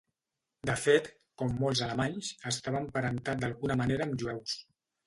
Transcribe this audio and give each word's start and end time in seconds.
De 0.69 0.75
fet, 0.83 1.09
com 1.41 1.53
molts 1.65 1.83
alemanys, 1.89 2.33
estava 2.53 2.83
emparentat 2.87 3.45
d'alguna 3.47 3.81
manera 3.85 4.11
amb 4.11 4.23
jueus. 4.27 4.63